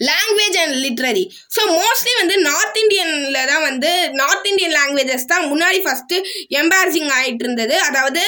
Language 0.00 0.56
and 0.60 0.76
literary 0.84 1.24
so 1.56 1.62
mostly 1.74 2.12
வந்து 2.20 2.36
north 2.40 2.78
இந்தியனில் 2.82 3.48
தான் 3.50 3.64
வந்து 3.64 3.90
நார்த் 4.20 4.48
இந்தியன் 4.50 4.74
லாங்குவேஜஸ் 4.78 5.26
தான் 5.26 5.44
முன்னாடி 5.50 5.78
ஃபஸ்ட்டு 5.84 6.16
எம்பாரசிங் 6.60 7.10
ஆகிட்டு 7.16 7.44
இருந்தது. 7.44 7.74
அதாவது 7.80 8.22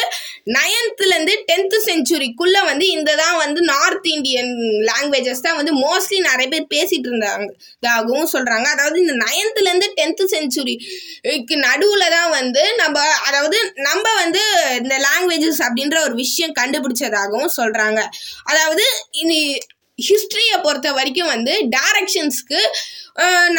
நைன்த்துலேருந்து 0.56 1.35
டென்த்து 1.48 1.79
செஞ்சுரிக்குள்ளே 1.87 2.61
வந்து 2.64 2.87
இந்த 2.88 3.11
தான் 3.14 3.37
வந்து 3.37 3.61
நார்த் 3.71 4.08
இந்தியன் 4.12 4.53
லாங்குவேஜஸ் 4.90 5.45
தான் 5.46 5.58
வந்து 5.61 5.72
மோஸ்ட்லி 5.82 6.19
நிறைய 6.21 6.46
பேர் 6.48 6.66
பேசிகிட்டு 6.72 7.11
இருந்தாங்க 7.11 7.48
இதாகவும் 7.82 8.30
சொல்கிறாங்க 8.34 8.66
அதாவது 8.74 8.98
இந்த 9.00 9.16
நைன்த்துலேருந்து 9.24 9.88
டென்த்து 9.98 10.26
செஞ்சுரிக்கு 10.34 11.56
நடுவில் 11.64 12.06
தான் 12.16 12.30
வந்து 12.30 12.64
நம்ம 12.82 12.98
அதாவது 13.26 13.58
நம்ம 13.82 14.06
வந்து 14.22 14.42
இந்த 14.80 14.96
லாங்குவேஜஸ் 15.06 15.62
அப்படின்ற 15.66 15.98
ஒரு 16.04 16.14
விஷயம் 16.14 16.56
கண்டுபிடிச்சதாகவும் 16.59 17.54
சொல்கிறாங்க 17.59 18.00
அதாவது 18.45 18.86
இனி 19.14 19.41
ஹிஸ்ட்ரியை 19.98 20.56
பொறுத்த 20.62 20.93
வரைக்கும் 20.93 21.33
வந்து 21.34 21.55
டேரக்ஷன்ஸ்க்கு 21.77 22.61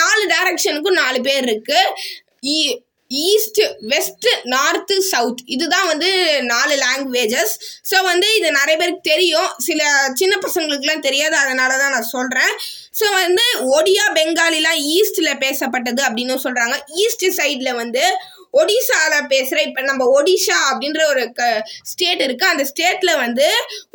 நாலு 0.02 0.24
டேரக்ஷனுக்கும் 0.34 1.00
நாலு 1.04 1.20
பேர் 1.22 1.46
இருக்குது 1.50 2.82
ஈஸ்ட் 3.12 3.60
வெஸ்ட் 3.82 4.28
நார்த்து 4.44 4.96
சவுத் 5.10 5.42
இதுதான் 5.46 5.88
வந்து 5.88 6.10
நாலு 6.44 6.76
லாங்குவேஜஸ் 6.76 7.54
ஸோ 7.90 7.98
வந்து 8.04 8.28
இது 8.36 8.48
நிறைய 8.52 8.76
பேருக்கு 8.78 9.10
தெரியும். 9.10 9.50
சில 9.58 9.82
சின்ன 10.14 10.34
பசங்களுக்குலாம் 10.46 11.06
தெரியாது. 11.08 11.36
அதனால 11.36 11.72
தான் 11.78 11.94
நான் 11.96 12.14
சொல்கிறேன் 12.16 12.54
ஸோ 13.00 13.06
வந்து 13.14 13.46
ஒடியா 13.78 14.06
பெங்காலிலாம் 14.18 14.80
ஈஸ்டில் 14.96 15.40
பேசப்பட்டது 15.46 16.02
அப்படின்னு 16.08 16.38
சொல்கிறாங்க 16.46 16.78
ஈஸ்ட் 17.04 17.28
சைடில் 17.40 17.80
வந்து 17.82 18.04
ஒடிசாவில் 18.54 19.28
பேசுகிற 19.34 19.60
இப்போ 19.68 19.82
நம்ம 19.90 20.04
ஒடிஷா 20.18 20.58
அப்படின்ற 20.70 21.02
ஒரு 21.12 21.24
க 21.40 21.44
ஸ்டேட் 21.92 22.22
இருக்குது 22.26 22.52
அந்த 22.52 22.64
ஸ்டேட்டில் 22.72 23.14
வந்து 23.24 23.48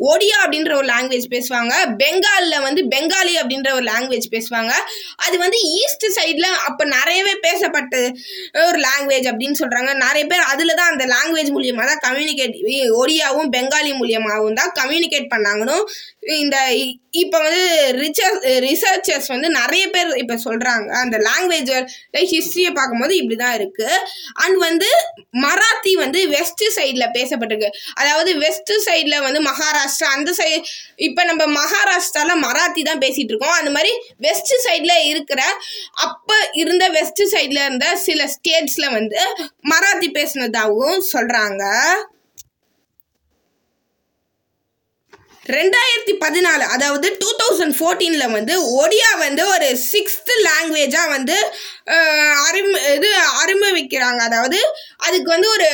ஒடியா 0.09 0.37
அப்படின்ற 0.43 0.71
ஒரு 0.79 0.87
லாங்குவேஜ் 0.93 1.27
பேசுவாங்க. 1.35 1.73
பெங்காலில் 2.01 2.65
வந்து 2.67 2.81
பெங்காலி 2.93 3.33
அப்படின்ற 3.41 3.69
ஒரு 3.77 3.85
லாங்குவேஜ் 3.91 4.27
பேசுவாங்க. 4.35 4.73
அது 5.25 5.35
வந்து 5.45 5.59
ஈஸ்ட் 5.79 6.07
சைடில் 6.17 6.49
அப்போ 6.67 6.83
நிறையவே 6.95 7.35
பேசப்பட்ட 7.47 7.95
ஒரு 8.67 8.79
லாங்குவேஜ் 8.87 9.27
அப்படின்னு 9.31 9.59
சொல்கிறாங்க 9.63 9.91
நிறைய 10.05 10.23
பேர் 10.31 10.49
அதில் 10.53 10.77
தான் 10.79 10.91
அந்த 10.93 11.05
லாங்குவேஜ் 11.15 11.51
மூலியமாக 11.57 11.87
தான் 11.91 12.03
கம்யூனிகேட் 12.07 12.55
ஒடியாவும் 13.01 13.51
பெங்காலி 13.57 13.93
மூலியமாகவும் 14.01 14.59
தான் 14.61 14.73
கம்யூனிகேட் 14.81 15.31
பண்ணாங்கன்னு 15.33 15.77
இந்த 16.39 16.57
இப்போ 17.21 17.37
வந்து 17.43 17.61
ரிசர்ச் 17.99 18.43
ரிசர்ச்சர்ஸ் 18.65 19.29
வந்து 19.33 19.47
நிறைய 19.51 19.83
பேர் 19.93 20.09
இப்போ 20.21 20.35
சொல்கிறாங்க 20.43 20.89
அந்த 21.03 21.17
லாங்குவேஜ் 21.27 21.71
ஹிஸ்ட்ரியை 22.33 22.71
பார்க்கும்போது 22.71 23.13
இப்படி 23.21 23.37
தான் 23.41 23.55
இருக்குது 23.59 23.95
அண்ட் 24.49 24.59
வந்து 24.67 24.89
மராத்தி 25.45 25.91
வந்து 26.01 26.19
வெஸ்ட் 26.35 26.63
சைடில் 26.77 27.13
பேசப்பட்டிருக்கு. 27.17 27.69
அதாவது 28.01 28.31
வெஸ்ட் 28.43 28.71
சைடில் 28.87 29.23
வந்து 29.25 29.39
மகாராஷ்டிரா 29.49 30.07
அந்த 30.17 30.31
சைடு 30.39 30.59
இப்போ 31.07 31.23
நம்ம 31.29 31.43
மகாராஷ்டிராவில் 31.59 32.43
மராத்தி 32.47 32.83
தான் 32.89 33.01
பேசிகிட்டு 33.05 33.33
இருக்கோம். 33.33 33.57
அந்த 33.59 33.71
மாதிரி 33.77 33.91
வெஸ்ட் 34.27 34.53
சைடில் 34.67 34.95
இருக்கிற 35.11 35.41
அப்போ 36.07 36.37
இருந்த 36.63 36.85
வெஸ்ட் 36.97 37.23
சைடில் 37.33 37.63
இருந்த 37.65 37.89
சில 38.07 38.29
ஸ்டேட்ஸில் 38.35 38.93
வந்து 38.97 39.19
மராத்தி 39.73 40.09
பேசினதாகவும் 40.19 41.03
சொல்கிறாங்க 41.13 41.65
ரெண்டாயிரத்தி 45.49 46.13
பதினாலு 46.21 46.65
அதாவது 46.67 47.07
டூ 47.21 47.29
தௌசண்ட் 47.39 47.75
ஃபோர்டீனில் 47.77 48.33
வந்து 48.33 48.53
ஒடியா 48.77 49.11
வந்து 49.19 49.43
ஒரு 49.53 49.69
சிக்ஸ்த்து 49.85 50.35
லாங்குவேஜாக 50.45 51.13
வந்து 51.15 51.37
அறிமு 52.47 52.77
இது 52.91 53.09
அறிமுவிக்கிறாங்க 53.41 54.21
அதாவது 54.21 54.59
அதுக்கு 54.99 55.29
வந்து 55.31 55.49
ஒரு 55.49 55.69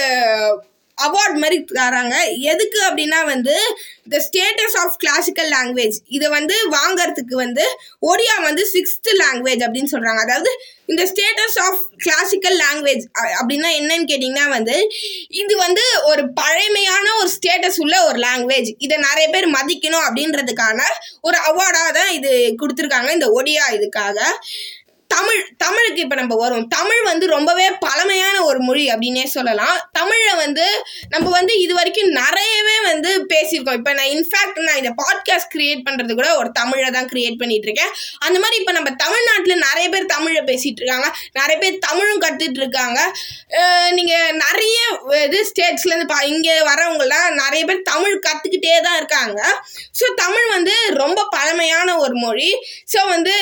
அவார்ட் 0.98 1.38
மாதிரி 1.42 1.58
தராங்க. 1.80 2.16
எதுக்கு 2.52 2.80
அப்படின்னா 2.88 3.20
வந்து 3.26 3.56
the 4.10 4.20
status 4.28 4.76
of 4.82 4.96
classical 4.96 5.50
language 5.56 5.98
இதை 6.08 6.28
வந்து 6.30 6.56
வாங்கறதுக்கு 6.76 7.36
வந்து 7.36 7.66
ஒடியா 8.02 8.36
வந்து 8.42 8.64
சிக்ஸ்த்து 8.66 9.14
லாங்குவேஜ் 9.23 9.64
அப்படின்னு 9.66 9.94
சொல்கிறாங்க 9.94 10.22
அதாவது 10.26 10.52
இந்த 10.86 11.04
ஸ்டேட்டஸ் 11.12 11.58
ஆஃப் 11.66 11.82
கிளாசிக்கல் 11.98 12.58
லாங்குவேஜ் 12.64 13.04
அப்படின்னா 13.40 13.70
என்னன்னு 13.80 14.10
கேட்டிங்கன்னா 14.12 14.48
வந்து 14.50 14.76
இது 15.42 15.56
வந்து 15.58 15.84
ஒரு 16.04 16.23
பழமையான 16.34 17.05
ஒரு 17.22 17.30
ஸ்டேட்டஸ் 17.38 17.80
உள்ள 17.80 17.95
ஒரு 18.05 18.20
லாங்குவேஜ் 18.20 18.72
இதை 18.78 18.98
நிறைய 18.98 19.28
பேர் 19.30 19.48
மதிக்கணும் 19.58 20.05
அப்படின்றதுக்கான 20.08 20.80
ஒரு 21.22 21.38
அவார்டாக 21.50 21.92
தான் 21.92 22.11
இது 22.11 22.32
கொடுத்துருக்காங்க 22.61 23.11
இந்த 23.11 23.30
ஒடியா 23.39 23.66
இதுக்காக. 23.76 24.20
தமிழ் 25.15 25.42
தமிழுக்கு 25.64 26.02
இப்போ 26.03 26.15
நம்ம 26.20 26.33
வரும் 26.42 26.65
தமிழ் 26.76 27.02
வந்து 27.09 27.26
ரொம்பவே 27.33 27.67
பழமையான 27.83 28.36
ஒரு 28.49 28.59
மொழி 28.67 28.83
அப்படின்னே 28.93 29.26
சொல்லலாம். 29.36 29.76
தமிழை 29.98 30.31
வந்து 30.43 30.65
நம்ம 31.14 31.27
வந்து 31.36 31.53
இது 31.65 31.73
வரைக்கும் 31.80 32.09
நிறையவே 32.21 32.77
வந்து 32.89 33.11
பேசியிருக்கோம். 33.31 33.77
இப்போ 33.80 33.92
நான் 33.99 34.11
இன்ஃபேக்ட் 34.15 34.59
நான் 34.67 34.80
இந்த 34.81 34.92
பாட்காஸ்ட் 35.02 35.52
க்ரியேட் 35.54 35.86
பண்ணுறது 35.87 36.15
கூட 36.20 36.30
ஒரு 36.42 36.49
தமிழை 36.59 36.89
தான் 36.98 37.09
கிரியேட் 37.11 37.39
பண்ணிட்டு 37.42 37.67
இருக்கேன். 37.70 37.93
அந்த 38.25 38.37
மாதிரி 38.43 38.59
இப்போ 38.61 38.73
நம்ம 38.77 38.92
தமிழ்நாட்டில் 39.04 39.64
நிறைய 39.67 39.86
பேர் 39.95 40.11
தமிழை 40.15 40.42
பேசிகிட்டு 40.52 40.81
இருக்காங்க. 40.83 41.09
நிறைய 41.39 41.58
பேர் 41.64 41.80
தமிழும் 41.87 42.23
கற்றுட்டு 42.25 42.61
இருக்காங்க. 42.64 42.99
நீங்கள் 43.99 44.36
நிறைய 44.43 44.77
இது 45.27 45.39
ஸ்டேட்ஸ்லேருந்து 45.52 46.11
பா 46.14 46.20
இங்கே 46.33 46.58
வரவங்களாம் 46.71 47.30
நிறைய 47.43 47.64
பேர் 47.71 47.87
தமிழ் 47.93 48.23
கற்றுக்கிட்டே 48.27 48.77
தான் 48.89 48.99
இருக்காங்க. 49.02 49.39
ஸோ 50.02 50.05
தமிழ் 50.23 50.48
வந்து 50.55 50.75
ரொம்ப 51.04 51.20
பழமையான 51.37 51.89
ஒரு 52.05 52.15
மொழி. 52.27 52.52
ஸோ 52.93 53.02
வந்து 53.15 53.36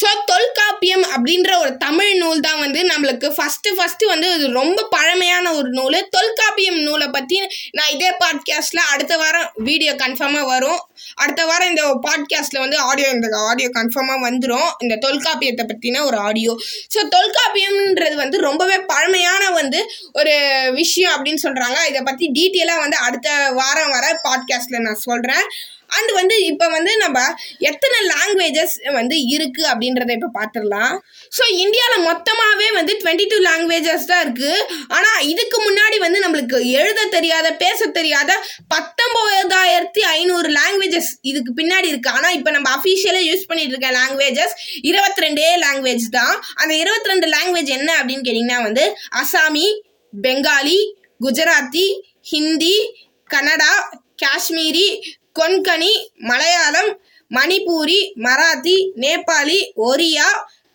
ஸோ 0.00 0.08
தொல்காப்பியம் 0.26 1.04
அப்படின்ற 1.12 1.50
ஒரு 1.60 1.76
தமிழ் 1.76 2.12
நூல் 2.14 2.40
தான் 2.40 2.60
வந்து 2.60 2.80
நம்மளுக்கு 2.82 3.28
ஃபஸ்ட்டு 3.36 3.70
ஃபஸ்ட்டு 3.76 4.06
வந்து 4.06 4.28
இது 4.34 4.46
ரொம்ப 4.52 4.86
பழமையான 4.90 5.52
ஒரு 5.52 5.70
நூல். 5.70 5.96
தொல்காப்பியம் 6.10 6.78
நூலை 6.82 7.08
பற்றி 7.08 7.38
நான் 7.70 7.90
இதே 7.90 8.10
பாட்காஸ்ட்டில் 8.18 8.82
அடுத்த 8.92 9.16
வாரம் 9.16 9.48
வீடியோ 9.68 9.92
கன்ஃபார்மாக 9.92 10.46
வரும். 10.46 10.80
அடுத்த 11.14 11.42
வாரம் 11.46 11.68
இந்த 11.68 11.84
பாட்காஸ்ட்டில் 12.02 12.60
வந்து 12.60 12.78
ஆடியோ 12.78 13.08
இந்த 13.08 13.28
ஆடியோ 13.48 13.70
கன்ஃபார்மாக 13.74 14.20
வந்துடும் 14.28 14.68
இந்த 14.78 14.94
தொல்காப்பியத்தை 14.96 15.64
பற்றின 15.66 16.04
ஒரு 16.04 16.18
ஆடியோ 16.18 16.54
ஸோ 16.94 17.00
தொல்காப்பியம்ன்றது 17.08 18.14
வந்து 18.14 18.38
ரொம்பவே 18.38 18.78
பழமையான 18.84 19.42
வந்து 19.50 19.80
ஒரு 20.12 20.34
விஷயம் 20.72 21.14
அப்படின்னு 21.16 21.42
சொல்கிறாங்க 21.42 21.78
இதை 21.88 22.02
பற்றி 22.02 22.26
டீட்டெயிலாக 22.38 22.80
வந்து 22.80 22.96
அடுத்த 22.98 23.28
வாரம் 23.52 23.90
வர 23.90 24.06
பாட்காஸ்ட்டில் 24.24 24.80
நான் 24.80 25.04
சொல்கிறேன் 25.04 25.46
அண்ட் 25.90 26.12
வந்து 26.16 26.36
இப்போ 26.48 26.66
வந்து 26.68 26.92
நம்ம 27.02 27.18
எத்தனை 27.68 27.98
லாங்குவேஜஸ் 28.08 28.74
வந்து 28.96 29.16
இருக்குது 29.30 29.68
அப்படின்றத 29.70 30.12
இப்போ 30.16 30.30
பார்த்துடலாம் 30.34 30.94
ஸோ 31.32 31.44
இந்தியாவில் 31.58 32.06
மொத்தமாகவே 32.08 32.68
வந்து 32.76 32.92
டுவெண்ட்டி 33.00 33.26
டூ 33.30 33.38
லாங்குவேஜஸ் 33.44 34.06
தான் 34.06 34.22
இருக்குது 34.24 34.58
ஆனால் 34.90 35.20
இதுக்கு 35.28 35.58
முன்னாடி 35.64 35.98
வந்து 35.98 36.20
நம்மளுக்கு 36.24 36.60
எழுத 36.74 37.08
தெரியாத 37.10 37.48
பேச 37.58 37.90
தெரியாத 37.92 38.30
பத்தொம்போதாயிரத்தி 38.98 40.02
ஐநூறு 40.12 40.48
லாங்குவேஜஸ் 40.52 41.10
இதுக்கு 41.24 41.52
பின்னாடி 41.54 41.88
இருக்குது 41.88 42.14
ஆனால் 42.14 42.34
இப்போ 42.34 42.50
நம்ம 42.50 42.68
அஃபிஷியலாக 42.70 43.26
யூஸ் 43.26 43.46
பண்ணிட்டு 43.46 43.74
இருக்க 43.74 43.90
லாங்குவேஜஸ் 43.92 44.54
இருபத்தி 44.82 45.24
ரெண்டே 45.24 45.46
லாங்குவேஜ் 45.62 46.06
தான். 46.10 46.34
அந்த 46.60 46.72
இருபத்தி 46.76 47.10
ரெண்டு 47.10 47.28
லாங்குவேஜ் 47.28 47.70
என்ன 47.70 47.90
அப்படின்னு 47.98 48.24
கேட்டிங்கன்னா 48.24 48.58
வந்து 48.62 48.84
அசாமி 49.20 49.66
பெங்காலி 50.12 50.78
குஜராத்தி 51.20 51.86
ஹிந்தி 52.32 52.74
கன்னடா 53.30 53.72
காஷ்மீரி 54.22 54.86
கொன்கனி 55.38 55.92
மலையாளம் 56.20 56.90
மணிப்பூரி 57.30 57.98
மராத்தி 58.24 58.76
நேபாளி 58.96 59.58
ஒரியா 59.86 60.28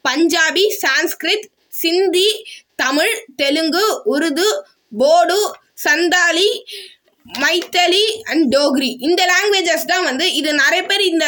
பஞ்சாபி 0.05 0.65
சான்ஸ்கிரித் 0.81 1.47
சிந்தி 1.73 2.27
தமிழ் 2.75 3.15
தெலுங்கு 3.35 3.85
உருது 4.05 4.49
போடு 4.91 5.39
சந்தாலி 5.83 6.49
மைத்தலி 7.43 8.05
அண்ட் 8.31 8.45
டோக்ரி. 8.55 8.89
இந்த 9.07 9.21
லாங்குவேஜஸ் 9.33 9.85
தான் 9.91 10.05
வந்து 10.07 10.25
இது 10.39 10.49
நிறைய 10.61 10.81
பேர் 10.89 11.03
இந்த 11.11 11.27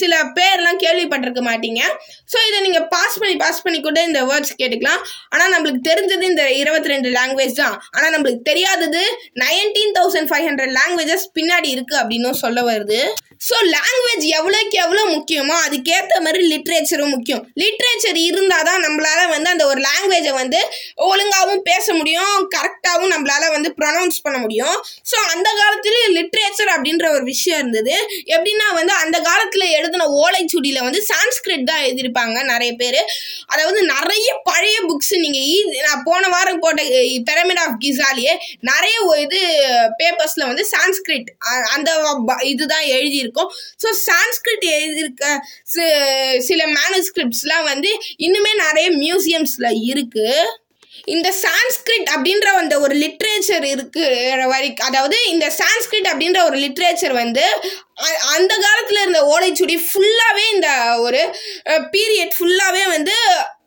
சில 0.00 0.12
பேர்லாம் 0.36 0.80
கேள்விப்பட்டிருக்க 0.84 1.42
மாட்டீங்க. 1.48 1.80
ஸோ 2.32 2.38
இதை 2.48 2.58
நீங்கள் 2.66 2.86
பாஸ் 2.94 3.18
பண்ணி 3.20 3.34
பாஸ் 3.42 3.62
பண்ணி 3.64 3.78
கூட 3.86 3.98
இந்த 4.08 4.20
வேர்ட்ஸ் 4.30 4.54
கேட்டுக்கலாம். 4.60 5.02
ஆனால் 5.32 5.52
நம்மளுக்கு 5.54 5.82
தெரிஞ்சது 5.90 6.24
இந்த 6.32 6.44
இருபத்தி 6.60 6.92
ரெண்டு 6.94 7.10
லாங்குவேஜ் 7.18 7.58
தான். 7.62 7.76
ஆனால் 7.96 8.14
நம்மளுக்கு 8.14 8.48
தெரியாதது 8.50 9.02
nineteen 9.44 9.94
thousand 9.98 10.30
five 10.30 10.46
hundred 10.48 10.74
languages 10.80 11.26
பின்னாடி 11.38 11.70
இருக்குது 11.74 12.00
அப்படின்னும் 12.02 12.40
சொல்ல 12.44 12.62
வருது. 12.70 13.00
ஸோ 13.48 13.56
லாங்குவேஜ் 13.76 14.24
எவ்வளோக்கு 14.38 14.76
எவ்வளோ 14.82 15.04
முக்கியமோ 15.14 15.54
அதுக்கேற்ற 15.66 16.16
மாதிரி 16.26 16.42
லிட்ரேச்சரும் 16.52 17.12
முக்கியம். 17.14 17.42
லிட்ரேச்சர் 17.62 18.18
இருந்தால் 18.28 18.66
தான் 18.68 18.82
நம்மளால் 18.86 19.32
வந்து 19.34 19.48
அந்த 19.54 19.64
ஒரு 19.70 19.80
லாங்குவேஜை 19.88 20.32
வந்து 20.40 20.60
ஒழுங்காகவும் 21.10 21.64
பேச 21.70 21.86
முடியும் 21.98 22.34
கரெக்டாகவும் 22.54 23.12
நம்மளால் 23.14 23.54
வந்து 23.56 23.70
ப்ரொனவுன்ஸ் 23.80 24.22
பண்ண 24.26 24.38
முடியும். 24.44 24.76
ஸோ 25.10 25.16
அந்த 25.32 25.48
காலத்துல 25.60 25.96
லிட்ரேச்சர் 26.18 26.70
அப்படின்ற 26.74 27.06
ஒரு 27.16 27.24
விஷயம் 27.32 27.60
இருந்தது. 27.60 27.94
எப்படின்னா 28.34 28.66
வந்து 28.78 28.94
அந்த 29.02 29.16
காலத்தில் 29.28 29.66
எழுதின 29.78 30.08
ஓலைச்சுடியில் 30.22 30.84
வந்து 30.86 31.00
சான்ஸ்கிரிட் 31.10 31.68
தான் 31.70 31.82
எழுதியிருப்பாங்க 31.86 32.38
நிறைய 32.52 32.72
பேர். 32.82 33.00
அதாவது 33.52 33.80
நிறைய 33.94 34.28
பழைய 34.48 34.76
புக்ஸ் 34.88 35.14
நீங்கள் 35.24 35.84
நான் 35.88 36.04
போன 36.08 36.22
வாரம் 36.34 36.62
போட்ட 36.64 36.82
பிரமிட் 37.28 37.62
ஆஃப் 37.64 37.76
கிசாலியே 37.84 38.34
நிறைய 38.70 38.96
இது 39.24 39.40
பேப்பர்ஸில் 40.00 40.48
வந்து 40.50 40.64
சான்ஸ்கிரிட் 40.74 41.30
அந்த 41.74 41.90
இதுதான் 42.52 42.86
எழுதியிருக்கோம். 42.96 43.50
ஸோ 43.82 43.88
சான்ஸ்கிரிட் 44.08 44.66
எழுதியிருக்க 44.78 45.24
சில 46.48 46.60
மேனுஸ்கிரிப்ட்ஸ்லாம் 46.78 47.68
வந்து 47.72 47.92
இன்னுமே 48.26 48.52
நிறைய 48.64 48.88
மியூசியம்ஸில் 49.04 49.70
இருக்குது 49.92 50.36
இந்த 51.06 51.28
சான்ஸ்கிரிட் 51.42 52.08
அப்படின்ற 52.12 52.46
அந்த 52.56 52.80
ஒரு 52.80 52.94
லிட்ரேச்சர் 52.94 53.64
இருக்கு 53.64 54.04
வரைக்கும் 54.46 54.86
அதாவது 54.86 55.16
இந்த 55.28 55.46
சான்ஸ்கிரிட் 55.58 56.10
அப்படின்ற 56.10 56.44
ஒரு 56.44 56.56
லிட்ரேச்சர் 56.56 57.12
வந்து 57.12 57.44
அ- 58.02 58.20
அந்த 58.34 58.54
காலத்தில் 58.58 59.00
இருந்த 59.00 59.22
ஓலைச்சுடி 59.28 59.76
ஃபுல்லாகவே 59.86 60.52
இந்த 60.52 60.68
ஒரு 60.98 61.22
பீரியட் 61.92 62.36
ஃபுல்லாகவே 62.38 62.86
வந்து 62.88 63.16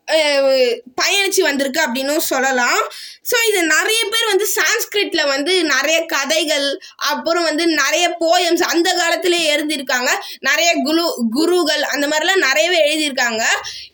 பயணித்து 0.08 0.66
பயணிச்சு 1.00 1.42
வந்திருக்கு 1.42 1.80
அப்படின்னும் 1.82 2.26
சொல்லலாம். 2.26 2.82
ஸோ 3.30 3.36
இது 3.48 3.62
நிறைய 3.68 4.02
பேர் 4.10 4.28
வந்து 4.28 4.48
சான்ஸ்கிரிட்ல 4.56 5.28
வந்து 5.28 5.64
நிறைய 5.66 6.06
கதைகள் 6.06 6.68
அப்புறம் 7.06 7.44
வந்து 7.44 7.66
நிறைய 7.80 8.18
போயம்ஸ் 8.22 8.64
அந்த 8.66 8.94
காலத்தில் 8.94 9.35
எழுதியிருக்காங்க. 9.75 10.12
நிறைய 10.39 10.69
குரு 10.88 11.04
குருகள் 11.38 11.83
அந்த 11.94 12.06
மாதிரிலாம் 12.07 12.45
நிறையவே 12.48 12.80
எழுதியிருக்காங்க. 12.88 13.44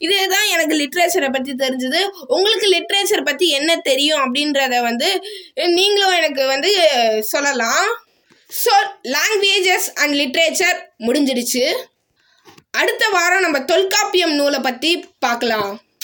இதுதான் 0.05 0.47
எனக்கு 0.55 0.75
லிட்ரேச்சரை 0.81 1.29
பற்றி 1.31 1.53
தெரிஞ்சது. 1.63 2.01
உங்களுக்கு 2.35 2.67
லிட்ரேச்சர் 2.75 3.27
பற்றி 3.29 3.47
என்ன 3.59 3.71
தெரியும் 3.89 4.23
அப்படின்றத 4.25 4.81
வந்து 4.89 5.09
நீங்களும் 5.77 6.17
எனக்கு 6.21 6.45
வந்து 6.53 6.71
சொல்லலாம். 7.33 7.85
ஸோ 8.63 8.73
லாங்குவேஜஸ் 9.15 9.87
அண்ட் 10.01 10.15
லிட்ரேச்சர் 10.21 10.77
முடிஞ்சிடுச்சு. 11.07 11.63
அடுத்த 12.81 13.03
வாரம் 13.13 13.45
நம்ம 13.45 13.59
தொல்காப்பியம் 13.71 14.35
நூலை 14.39 14.59
பற்றி 14.59 14.91
பார்க்கலாம். 15.25 15.71